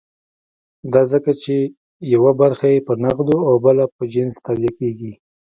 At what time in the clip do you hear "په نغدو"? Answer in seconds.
2.87-3.37